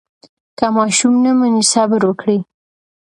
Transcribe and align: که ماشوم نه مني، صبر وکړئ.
که 0.57 0.65
ماشوم 0.75 1.15
نه 1.23 1.31
مني، 1.39 1.63
صبر 1.73 2.01
وکړئ. 2.05 2.39